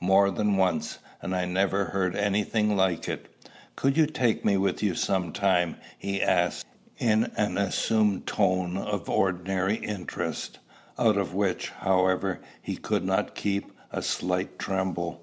"More 0.00 0.30
than 0.30 0.58
once. 0.58 0.98
And 1.22 1.34
I 1.34 1.46
never 1.46 1.86
heard 1.86 2.14
any 2.14 2.44
thing 2.44 2.76
like 2.76 3.08
it." 3.08 3.24
"Could 3.74 3.96
you 3.96 4.04
take 4.04 4.44
me 4.44 4.58
with 4.58 4.82
you 4.82 4.94
some 4.94 5.32
time?" 5.32 5.76
he 5.96 6.20
asked, 6.20 6.66
in 6.98 7.32
an 7.38 7.56
assumed 7.56 8.26
tone 8.26 8.76
of 8.76 9.08
ordinary 9.08 9.76
interest, 9.76 10.58
out 10.98 11.16
of 11.16 11.32
which, 11.32 11.70
however, 11.70 12.40
he 12.60 12.76
could 12.76 13.06
not 13.06 13.34
keep 13.34 13.72
a 13.90 14.02
slight 14.02 14.58
tremble. 14.58 15.22